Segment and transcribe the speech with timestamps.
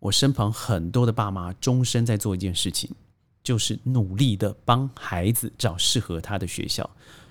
[0.00, 2.90] 我身旁很多的爸妈终身在做一件事情，
[3.42, 6.88] 就是努力的帮孩子找适合他的学校。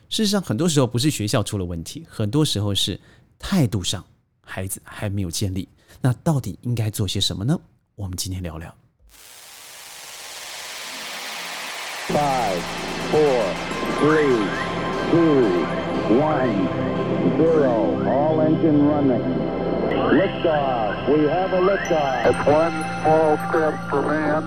[0.07, 2.99] 事实上，很多时候不是学校出了问题，很多时候是
[3.37, 4.05] 态度上
[4.41, 5.67] 孩子还没有建立。
[5.99, 7.59] 那到底应该做些什么呢？
[7.95, 8.73] 我们今天聊聊。
[12.07, 12.61] Five,
[13.11, 13.53] four,
[13.99, 14.47] three,
[15.11, 15.43] two,
[16.17, 16.67] one,
[17.37, 18.01] zero.
[18.07, 19.78] All engine running.
[19.89, 21.09] Liftoff.
[21.09, 22.25] We have a liftoff.
[22.27, 24.43] It's one small step for man,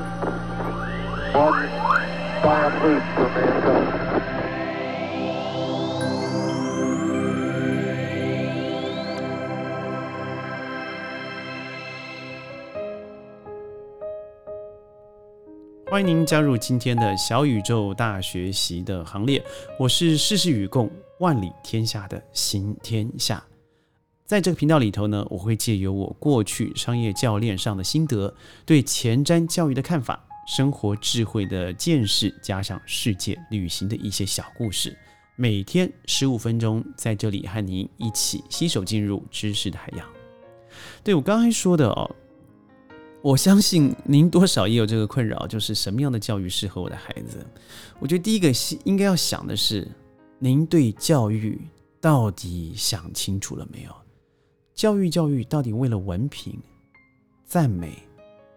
[1.34, 1.68] one
[2.42, 4.22] giant leap for mankind.
[15.90, 19.44] 欢迎您加入今天的小宇宙大学习的行列，
[19.78, 23.44] 我是事事与共、万里天下的行天下。
[24.24, 34.96] 在这个频道里头呢，我会借由我过去商业教练上的心得，对前瞻教育的看法、生活智慧的见识，加上世界旅行的一些小故事，
[35.36, 40.08] 每天十五分钟，在这里和您一起携手进入知识的海洋。
[41.04, 42.16] 对我刚才说的哦，
[43.20, 47.46] 我相信您多少也有这个困扰，就是什么样的教育适合我的孩子？
[47.98, 48.50] 我觉得第一个
[48.84, 49.86] 应该要想的是，
[50.38, 51.60] 您对教育
[52.00, 54.01] 到底想清楚了没有？
[54.74, 56.58] 教育教育到底为了文凭、
[57.44, 58.02] 赞美，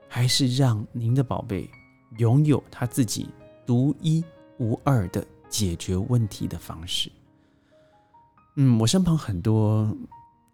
[0.08, 1.70] 还是让您的宝贝
[2.18, 3.30] 拥有他自己
[3.66, 4.24] 独一
[4.58, 7.12] 无二的解决问题的方式？
[8.56, 9.96] 嗯，我身旁很多，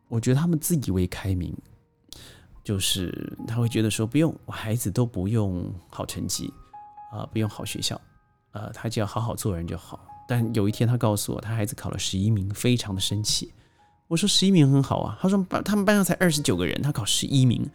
[0.08, 1.56] 我觉得他们自以为开明，
[2.64, 6.52] 就是他会觉得说，不用我孩子都不用好成绩
[7.14, 8.02] 啊，不用好学校，
[8.52, 10.08] 呃，他只要好好做人就好。
[10.28, 13.54] 但有一天他告诉我，他孩子考了十一名，非常的生气。
[14.12, 17.66] 我说十一名很好啊，他说班他们班上才二十九个人，他考十一名。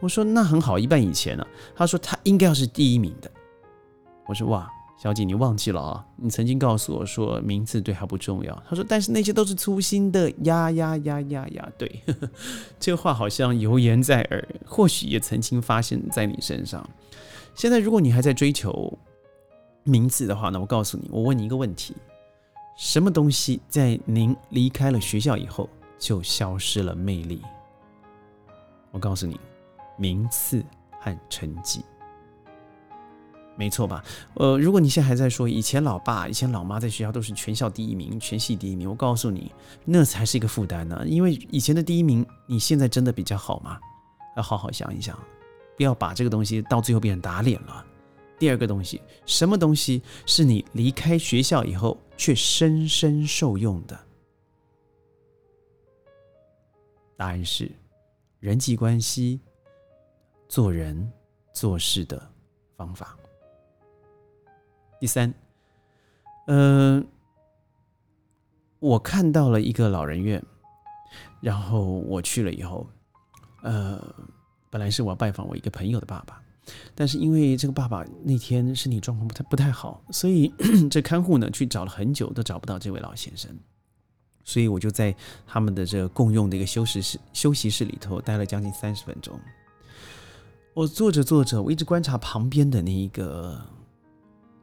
[0.00, 1.46] 我说那很好，一半以前呢。
[1.76, 3.30] 他说他应该要是第一名的。
[4.26, 4.68] 我说哇，
[5.00, 6.04] 小姐你忘记了啊？
[6.16, 8.62] 你曾经告诉我说名字对他不重要。
[8.68, 11.72] 他说但是那些都是粗心的呀呀呀呀呀。
[11.78, 12.02] 对，
[12.80, 16.84] 这话好像犹言在耳，或许也曾经发生在你身上。
[17.54, 18.98] 现在如果你还在追求
[19.84, 21.94] 名字的话，那我告诉你，我问你一个问题：
[22.76, 25.70] 什么东西在您离开了学校以后？
[25.98, 27.42] 就消失了魅力。
[28.90, 29.38] 我告诉你，
[29.96, 30.64] 名次
[31.00, 31.84] 和成绩，
[33.56, 34.04] 没错吧？
[34.34, 39.52] 呃，如果你现在还在说以前老爸、以前老妈在学校都是全校第一名、全系第一名，我告诉你，
[39.84, 41.04] 那才是一个负担呢。
[41.06, 43.78] 因为以前的第一名，你现在真的比较好吗？
[44.36, 45.18] 要好好想一想，
[45.76, 47.84] 不要把这个东西到最后变成打脸了。
[48.38, 53.98] 第二个东西，什么东西是你离开学校以后却深深受用的？
[57.16, 57.70] 答案是
[58.40, 59.40] 人际关系、
[60.48, 61.10] 做人
[61.52, 62.20] 做事的
[62.76, 63.16] 方法。
[64.98, 65.32] 第三，
[66.46, 67.06] 嗯，
[68.78, 70.42] 我看到了一个老人院，
[71.40, 72.86] 然后我去了以后，
[73.62, 74.02] 呃，
[74.70, 76.42] 本来是我要拜访我一个朋友的爸爸，
[76.94, 80.52] 但是因为这个爸爸那天身体状况不太不太好，所以
[80.90, 83.50] 这看护呢去找了很久都找不到这位老先生。
[84.44, 85.14] 所以我就在
[85.46, 89.40] 他们的这个共用的一个休息室休息室里头待了将近三十分钟。
[90.74, 93.60] 我坐着坐着，我一直观察旁边的那一个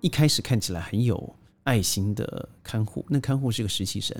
[0.02, 4.16] 一开始看起来很有爱心的看护，那看护是个实习生，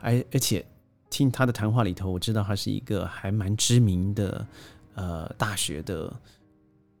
[0.00, 0.64] 而而且
[1.08, 4.46] 听他的谈话里头，我知道他是一个还蛮知名的
[4.94, 6.12] 呃大学的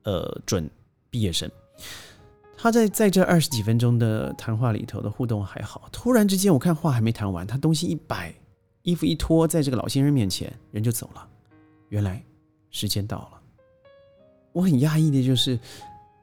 [0.04, 0.70] 呃准
[1.10, 1.50] 毕业生。
[2.60, 8.34] 他在在这二十几分钟的谈话里头的互动还好，突然之间我看话还没谈完，他东西一摆，
[8.82, 11.24] 衣服一脱，在这个老先生面前，人就走了。
[11.88, 12.20] 原来
[12.70, 13.40] 时间到了。
[14.52, 15.56] 我很压抑的就是，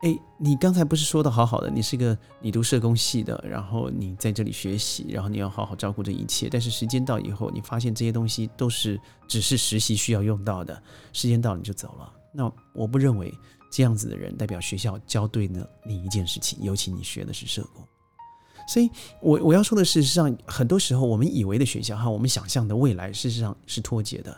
[0.02, 12.12] 哎，你刚才不是说的好好的，你是个你读社工系的，然后你在这里学习，然后你要好好照顾这一切，但是时间到以后，你发现这些东西都是只是实习需要用到的，时间到你就走了。
[12.34, 13.34] 那我不认为。
[13.76, 17.86] 这样子的人代表学校教对了你一件事情，尤其你学的是社工，
[18.70, 18.90] 所以
[19.20, 24.34] 我我要说的事实上，很多时候我们以为的学校和我们想象的未来，事实上是脱节的，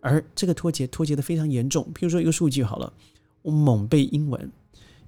[0.00, 1.84] 而这个脱节脱节的非常严重。
[1.94, 2.92] 譬如说一个数据好了，
[3.42, 4.50] 我猛背英文，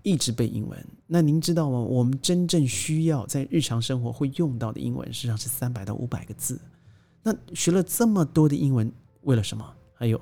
[0.05, 1.81] 一直背英文，那您知道吗？
[1.81, 6.57] 我们真正需要在日常生活会用到的英文，实际上是三百到五百个字。
[7.25, 8.93] 那学了这么多的英文，
[9.23, 9.75] 为了什么？
[9.93, 10.21] 还有。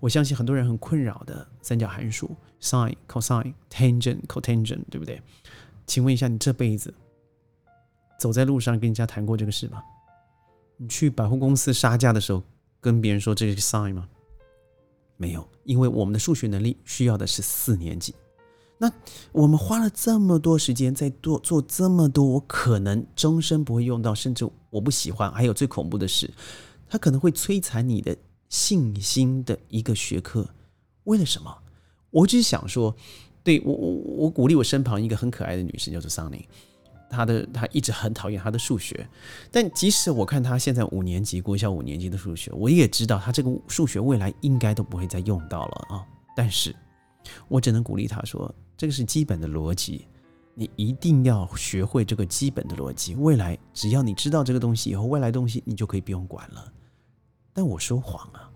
[0.00, 5.20] 我相信很多人很困扰的三角函数，sin、cosine、tangent、cotangent，对不对？
[5.86, 6.94] 请问一下，你这辈子
[8.18, 9.82] 走在路上跟人家谈过这个事吗？
[10.76, 12.42] 你去百货公司杀价的时候，
[12.80, 14.08] 跟别人说这是 sin 吗？
[15.16, 18.14] 没有，因为我们的数学能力需要的是四年级。
[18.80, 18.88] 那
[19.32, 25.32] 我们花了这么多时间在做做这么多，我可能终身不会用到，甚至我不喜欢。
[25.32, 26.32] 还有最恐怖的是，
[26.88, 28.16] 它可能会摧残你的
[28.48, 30.48] 信心的一个学科。
[31.04, 31.56] 为了什么？
[32.10, 32.94] 我只想说，
[33.42, 36.48] 对我我我鼓励我身旁一个很可爱的女生，叫做桑尼。
[37.10, 39.08] 她的她一直很讨厌她的数学，
[39.50, 46.04] 但即使我看她现在五年级国小五年级的数学，我也知道她这个数学未来应该都不会再用到了啊。
[46.36, 46.74] 但是
[47.48, 48.54] 我只能鼓励她说。
[48.76, 50.06] 这个是基本的逻辑，
[50.54, 53.16] 你一定要学会这个基本的逻辑。
[53.16, 56.72] 未来只要你知道这个东西以后，未来东西你就可以不用管了。
[57.58, 58.48] 但我说谎啊，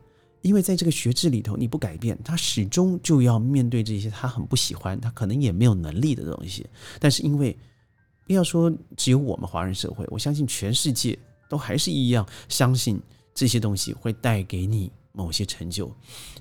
[0.43, 6.65] 因为在这个学制里头，你不改变，他始终就要面对这些他很不喜欢，他可能也没有能力的东西。
[7.01, 7.59] 但是因为
[8.29, 11.19] 不要说只有我们华人社会，我相信全世界
[11.49, 13.03] 都还是一样相信
[13.35, 14.93] 这些东西会带给你。
[15.13, 15.95] 某些成就，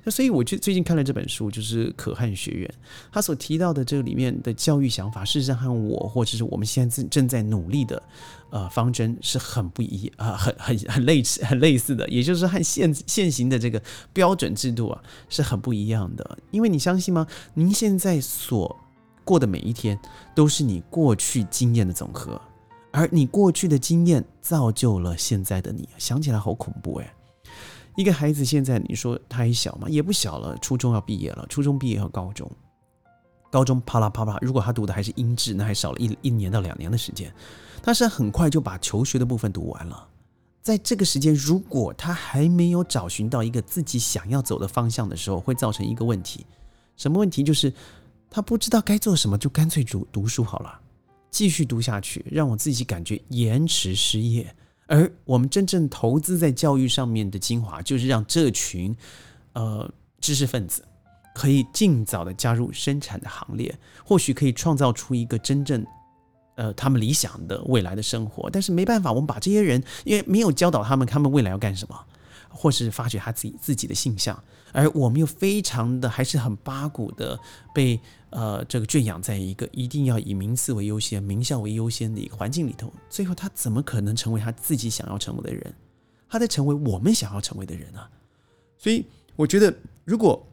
[0.03, 2.73] 那所以我就最近看了这本书，就是可汗学院，
[3.11, 8.01] 他所提到的这个里面的教育想法，事实上和我或者是我们现在正正在努力的
[8.49, 13.81] 呃方针是很不一啊，很很很类似很类似的，也就是和现现行的这个
[14.13, 16.37] 标准制度啊是很不一样的。
[16.51, 17.27] 因为你相信吗？
[17.53, 18.73] 您现在所
[19.25, 19.99] 过的每一天
[20.33, 22.39] 都是你过去经验的总和，
[22.91, 27.13] 而你过去的经验造就了现在的你，想起来好恐怖哎。
[27.95, 29.87] 一个孩子现在你说他还小吗？
[29.89, 31.45] 也不小了，初中要毕业了。
[31.49, 32.49] 初中毕业和高中，
[33.49, 37.33] 高中啪啦啪啦，如果他读的还是英制，那还少了一一年到两年的时间。
[37.81, 40.07] 但是很快就把求学的部分读完了。
[40.61, 46.45] 在这个时间，如果他还没有找寻到一个自己想要走的方向的时候，会造成一个问题。
[46.95, 47.43] 什么问题？
[47.43, 47.73] 就是
[48.29, 50.79] 他不知道该做什么，就干脆读读书好了，
[51.31, 54.55] 继续读下去，让我自己感觉延迟失业。
[54.91, 58.93] 而我们真正投资在教育上面的精华，就是让这群
[59.53, 59.89] 呃
[60.19, 60.83] 知识分子
[61.33, 63.73] 可以尽早的加入生产的行列，
[64.03, 65.85] 或许可以创造出一个真正
[66.55, 68.49] 呃他们理想的未来的生活。
[68.49, 71.97] 但是没办法，我们把这些人，因为没有教导他们，他们未来要干什么。
[72.61, 74.39] 或是发掘他自己自己的性向，
[74.71, 77.39] 而我们又非常的还是很八股的
[77.73, 77.99] 被
[78.29, 85.73] 呃这个圈养在一个一定要以名次为优先、名校为优先的一个环境里头，最后他怎么可能成为他自己想要成为的人？
[86.29, 88.07] 他在成为我们想要成为的人啊！
[88.77, 89.03] 所以
[89.35, 89.75] 我觉得，
[90.05, 90.47] 如果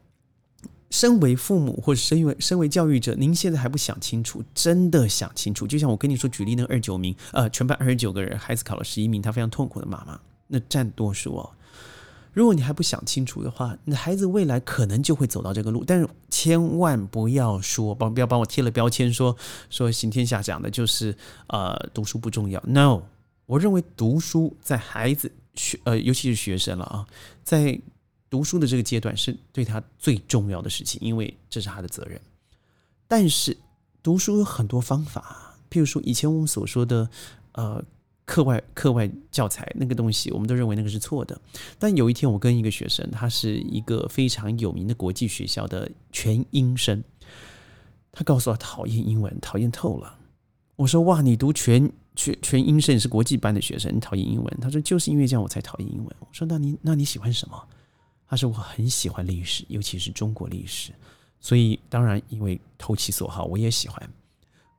[0.89, 11.51] 身为父母或者身为身为教育者，您现在还不想清楚，真的想清楚，就像我跟你说举例那个二九名，呃，全班二十九个人，孩子考了十一名，他非常痛苦的妈妈，那占多数哦。
[12.31, 15.83] 如果你还不想清楚的话，你的孩子未来可能就会走到这个路。
[15.83, 19.35] 但是千万不要说，帮不要帮我贴了标签，说
[19.69, 21.15] 说行天下讲的就是
[21.47, 22.61] 呃读书不重要。
[22.65, 23.01] No，
[23.45, 27.05] 我认为读书在孩子学呃尤其是学生了啊，
[27.43, 27.79] 在
[28.29, 32.21] 读书的这个阶段是对他最重要的事情，因为这是他的责任。
[33.07, 33.57] 但是
[34.03, 37.09] 读书有很多方法，譬如说以前我们所说的
[37.53, 37.83] 呃。
[38.29, 41.41] 课外课外教材那个东西，我们都认为那个是错的。
[41.79, 47.03] 但有一天，我跟一个学生，他是一个非常有名的国际学校的全英生，
[48.11, 50.15] 他告诉我讨厌英文，讨厌透了。
[50.75, 57.59] 我说：“哇，你读全全全英生是国际班的学生，你讨厌英文？”他说：“就是因为这样，我才讨厌英文。”我说：“那你那你喜欢什么？”
[58.29, 60.91] 他说：“我很喜欢历史，尤其是中国历史。
[61.39, 64.07] 所以当然，因为投其所好，我也喜欢。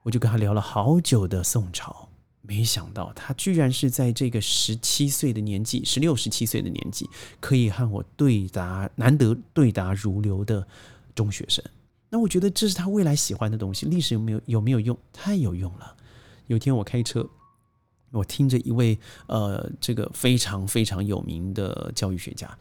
[0.04, 2.06] 我就跟他聊了好久的宋朝。”
[2.42, 10.66] 没想到他居然是在这个十七岁的年纪，十六、十七岁的年纪，可以和我对答，难得对答如流的
[11.14, 11.64] 中学生。
[12.08, 13.86] 那我觉得这是他未来喜欢的东西。
[13.86, 14.98] 历史有没有有没有用？
[15.12, 15.94] 太有用了。
[16.48, 17.24] 有天我开车，
[18.10, 22.58] 我听着一位呃，这个非常非常有名的教育学家，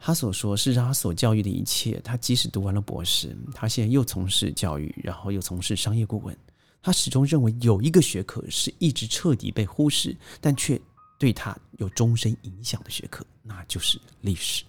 [0.00, 2.00] 他所说是他所教育的一切。
[2.02, 6.34] 他即使读完了博士，他现在又从事教育，然后又从事商业顾问。
[6.82, 10.80] 他始终认为有一个学科是一直彻底被忽视，但却
[11.18, 14.64] 对他有终身影响的学科，那就是历史。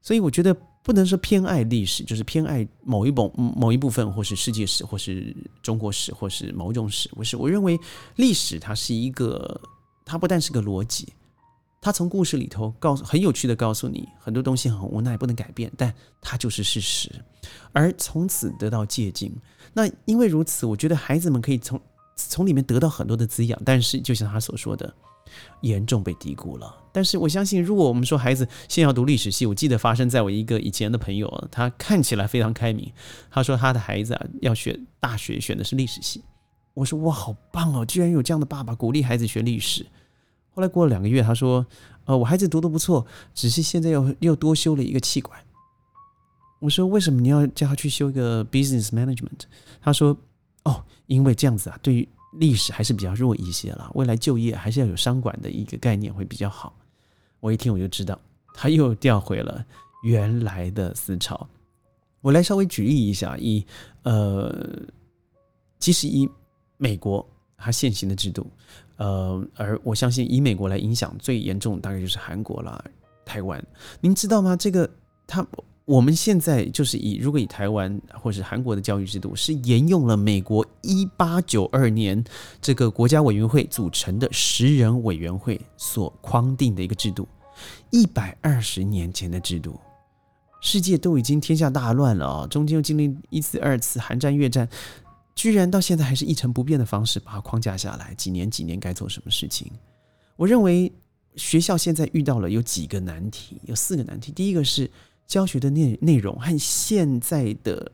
[0.00, 7.08] 所以我觉得不能说偏爱历史，就是偏爱某一某某一部分，或是世界史，或是中国史，或是某种史。
[7.10, 7.78] 不是，我认为
[8.16, 9.60] 历史它是一个，
[10.04, 11.08] 它不但是个逻辑。
[11.84, 17.10] 他从故事里头告诉很有趣的告诉你很多东西很无奈不能改变，但它就是事实，
[17.74, 19.30] 而从此得到借鉴。
[19.74, 21.78] 那因为如此，我觉得孩子们可以从
[22.16, 23.60] 从里面得到很多的滋养。
[23.66, 24.90] 但是就像他所说的，
[25.60, 26.74] 严重被低估了。
[26.90, 32.90] 但是我相信，如果我们说孩子先要读历史系，我记得发生在我一个以前的朋友，他看起来非常开明。
[33.30, 36.24] 他说他的孩子啊要选大学选的是历史系。
[36.72, 39.86] 我说哇，好棒哦，居然有这样的爸爸鼓励孩子学历史。
[40.54, 41.66] 后来过了两个月，他说
[42.06, 45.38] ：“呃，我孩子读的不错，只是现在又又多修了一个气管。”
[46.60, 49.40] 我说为什么你要叫他去修一个 business management？
[49.82, 50.16] 他说
[50.62, 52.08] 哦，因为这样子啊，对于
[52.38, 56.74] 历史还是比较弱一些了，未来就业还是要有商管的一个概念会比较好。
[57.40, 58.18] 我一听我就知道，
[58.54, 59.62] 他又调回了
[60.04, 61.46] 原来的思潮。
[62.22, 63.66] 我来稍微举例一下，以
[64.04, 64.80] 呃，
[65.78, 66.26] 其实以
[66.78, 68.46] 美国它现行的制度，
[68.96, 72.82] 呃，而我相信以美国来影响最严重，大概就是韩国啦、
[73.24, 73.62] 台湾。
[74.00, 74.56] 您知道吗？
[74.56, 74.88] 这个
[75.26, 75.46] 他
[75.84, 82.24] 我们现在就是以如果以台湾或是韩国的教育制度，是沿用了美国一八九二年
[82.60, 87.28] 这个国家委员会组成的十人委员会所框定的一个制度，
[87.90, 89.78] 一百二十年前的制度。
[90.62, 92.46] 世界都已经天下大乱了啊！
[92.46, 94.66] 中间又经历一次、二次韩战、越战，
[95.34, 98.14] 居然到现在还是一成不变的方式把它框架下来。
[98.14, 99.70] 几年、几年该做什么事情？
[100.36, 100.92] 我认为
[101.36, 104.30] 学校现在遇到了有几个难题，有四个难题。
[104.32, 104.90] 第一个是
[105.26, 107.90] 教学的内内容和现在的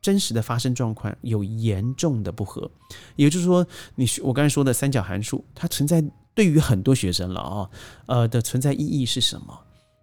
[0.00, 2.70] 真实的发生状况有严重的不合，
[3.16, 6.02] 也就是说，你我刚才说的三角函数，它存在
[6.34, 7.70] 对于很多学生了啊，
[8.06, 9.60] 呃的存在意义是什么？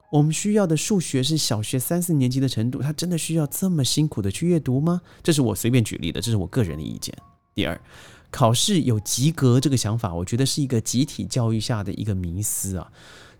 [0.09, 5.01] 我们需要的数学是小学三四年级的程度，他真的需要这么辛苦的去阅读吗？
[5.21, 7.13] 这是我随便举例的，这是我个人的意见。
[7.53, 7.79] 第二，
[8.31, 12.89] 考试有及格这个想法，我觉得是一个集体教育下的一个迷思啊！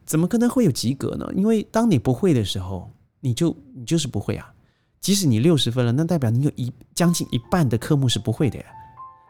[0.06, 1.32] 怎么可能会有及格呢？
[1.36, 4.54] 因为当你不会的时候，你就你就是不会啊。
[5.00, 8.66] 即使你六十分了，那代表你有一将近一半的科目是不会的呀。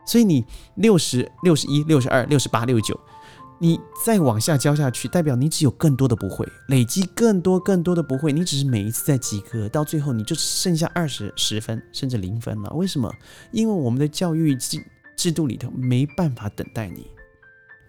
[0.08, 0.44] 所以你
[0.76, 3.00] 六十六十一、六十二、六十八、六十九。
[3.60, 8.32] 你再往下教下去，代表你只有更多的不会，累积更多更多的不会。
[8.32, 12.70] 你只是每一次在及格，到最后你就剩下二十十分，甚至零分了。
[12.74, 13.12] 为什么？
[13.52, 14.80] 因为我们的教育制
[15.16, 17.08] 制度里头没办法等待你，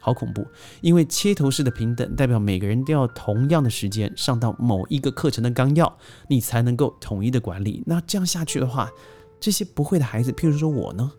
[0.00, 0.46] 好恐怖。
[0.80, 5.98] 因为切头式的平等，代表每个人都要同样的时间上到某一个课程的纲要，
[6.28, 7.82] 你才能够统一的管理。
[7.84, 8.90] 那这样下去的话，
[9.38, 11.12] 这些不会的孩子，譬如说我呢，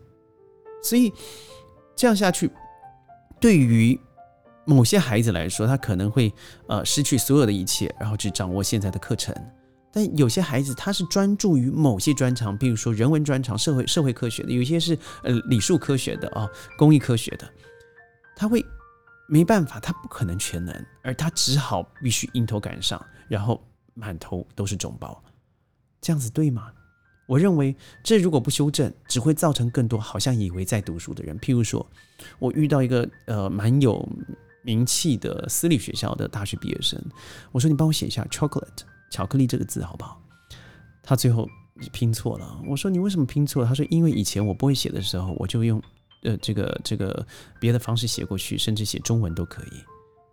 [0.82, 1.12] 所以
[1.94, 2.50] 这样下去，
[3.40, 3.96] 对于。
[4.66, 6.32] 某些孩子来说，他可能会
[6.68, 9.34] 呃失去所有的一切，然后只掌握现在的课程。
[9.92, 16.48] 但有些孩子他是专注于某些专长，比如说人文专长、社会社会科学的；有些是呃理数科学的啊，
[16.78, 17.50] 工艺科学的。
[18.36, 18.64] 他会
[19.28, 23.60] 没办法，他不可能全能，而他只好必须迎头赶上，然后
[23.94, 25.20] 满头都是肿包。
[26.00, 26.70] 这样子对吗？
[27.26, 27.74] 我认为
[28.04, 31.36] 这如果不修正，只会造成更多好像以为在读书的人。
[31.40, 31.84] 譬如说，
[32.38, 34.08] 我遇到一个呃蛮有。
[34.62, 37.02] 名气的私立学校的大学毕业生，
[37.52, 40.20] 我说你帮我写一下 “chocolate” 巧克力这个字好不好？
[41.02, 41.48] 他最后
[41.92, 42.60] 拼错了。
[42.66, 43.64] 我说你为什么拼错？
[43.64, 45.82] 他说因为以前我不会写的时候，我就用
[46.22, 47.26] 呃这个这个
[47.58, 49.82] 别的方式写过去，甚至写中文都可以，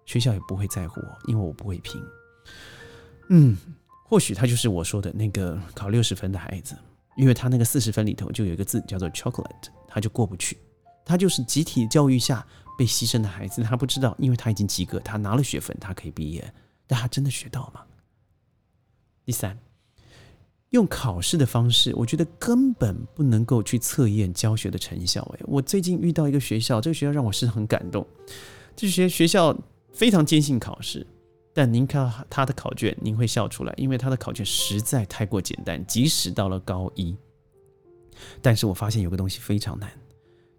[0.06, 2.02] 学校也不会在乎我，因为我不会拼。
[3.30, 3.58] 嗯，
[4.04, 6.78] 或许他就是我说的那个考六十分的孩子，
[7.16, 10.58] 因为他那个四十分里头就有一个字叫做 “chocolate”，他就过不去。
[11.06, 12.46] 他就是集体教育下。
[12.78, 16.54] 被牺牲的孩子，他不知道，因为他已经及格，他拿了学分，他可以毕业，
[16.86, 17.82] 但他真的学到吗？
[19.26, 19.58] 第三，
[20.70, 25.22] 用考试的方式，我觉得根本不能够去测验教学的成效。
[25.38, 28.06] 诶，我最近遇到一个学校，这个学校让我是很感动。
[28.76, 29.58] 这学学校
[29.92, 31.06] 非常坚信考试，
[31.54, 37.18] 但您看他的考卷，您会笑出来，因为他的考卷实在太过简单，即使到了高一。
[38.42, 39.92] 但是我发现有个东西非常难，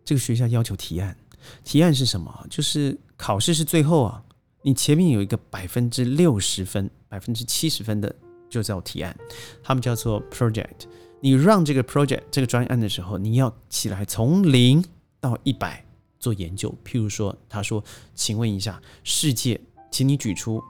[0.05, 1.17] 这个学校要求提案。
[1.65, 2.47] 提案是什么？
[2.49, 4.23] 就是考试是最后啊，
[4.63, 8.15] 你前面有一个百分之六十分、百分之七十分的，
[8.49, 9.17] 就叫提案，
[9.63, 10.87] 他们叫做 project。
[11.21, 14.85] 你让这个 project 这个专案的时候，你要起来从零
[15.21, 15.85] 到一百
[16.21, 16.73] 做研究。
[16.85, 17.83] 譬如说，他说
[18.15, 20.63] ：“请问一下，世界，请你举出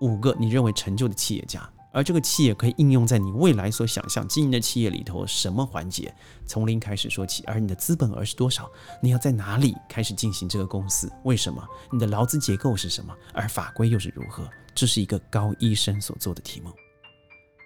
[0.00, 6.12] 五个你认为成就的企业家。”而这个企业可以应用在你未来所想象经营的企业里头什么环节？
[6.44, 7.44] 从零开始说起。
[7.46, 8.68] 而你的资本额是多少？
[9.00, 11.08] 你要在哪里开始进行这个公司？
[11.22, 11.64] 为什么？
[11.92, 13.14] 你的劳资结构是什么？
[13.32, 14.42] 而法规又是如何？
[14.74, 16.72] 这是一个高医生所做的题目。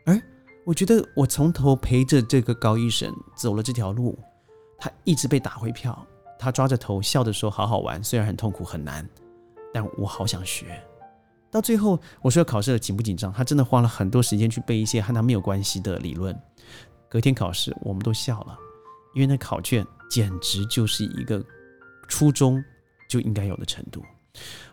[0.04, 0.20] 而
[0.66, 4.18] 我觉得我从头陪着这个高医生走了这条路，
[4.78, 6.06] 他一直被打回票，
[6.38, 9.08] 他抓着头笑着说：“好好玩，虽然很痛苦很难，
[9.72, 10.78] 但我好想学。”
[11.50, 13.32] 到最后，我说考试紧不紧张？
[13.32, 16.38] 他真的花了很多时间去背一些和他没有关系的理论。
[17.08, 18.58] 隔天考试，我们都笑了，
[19.14, 21.42] 因为那考卷简直就是一个
[22.06, 22.62] 初中
[23.08, 24.02] 就应该有的程度。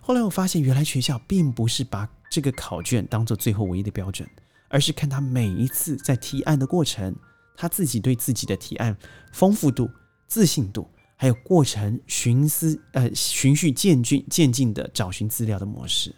[0.01, 4.27] 后来我发现，原来学校并不是把这个考卷当做最后唯一的标准，
[4.67, 7.15] 而是看他每一次在提案的过程，
[7.55, 8.95] 他自己对自己的提案
[9.31, 9.89] 丰富度、
[10.27, 16.13] 自信度，还有过程循思呃循序渐进、渐进的找寻资料的模式。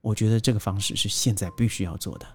[0.00, 2.26] 我觉得这个方式是现在必须要做的。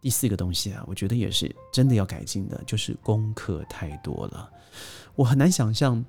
[0.00, 4.48] 第四个东西啊，我觉得也是真的要改进的，就是功课太多了。
[5.16, 6.04] 我很难想象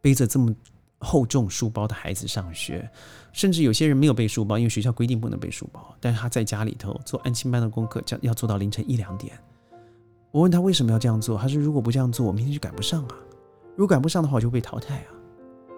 [0.00, 0.52] 背着这么
[0.98, 2.90] 厚重书包的孩子上学，
[3.32, 9.38] 甚至有些人没有背书包，因为学校规定不能背书包，但是他在家里头做安亲班的功课，要要做到凌晨一两点。
[10.32, 13.16] 我问他为什么要这样做，他说如果不这样做，我明天就赶不上啊。
[13.76, 15.21] 如果赶不上的话，我就被淘汰啊。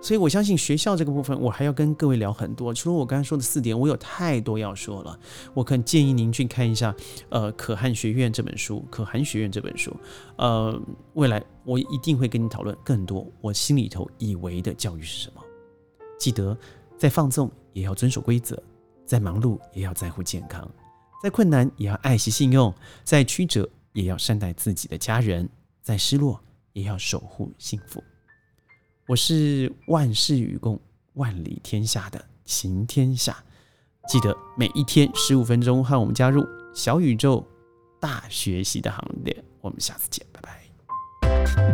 [0.04, 2.75] 所以，我相信学校这个部分，我还要跟各位聊很多。
[2.75, 5.18] 除了我刚才说的四点，我有太多要说了。
[5.54, 6.94] 我很建议您去看一下，
[7.30, 9.96] 呃，《可汗学院》这本书，《可汗学院》这本书。
[10.37, 10.78] 呃，
[11.14, 15.42] 未来我一定会跟你讨论更多我心里头以为的教育是什么。
[16.18, 16.54] 记得，
[16.99, 18.62] 再放纵也要遵守规则，
[19.06, 20.70] 再忙碌也要在乎健康，
[21.23, 22.70] 再困难也要爱惜信用，
[23.04, 25.49] 再曲折也要善待自己的家人，
[25.80, 26.38] 再失落
[26.75, 28.04] 也要守护幸福。
[29.06, 30.80] 我是万事与共、
[31.14, 33.37] 万里天下的行天下，
[34.08, 36.42] 记得每一天十五分钟和我们加入
[36.75, 37.46] 小宇宙
[38.00, 39.44] 大学习的行列。
[39.61, 41.73] 我们下次见，拜拜。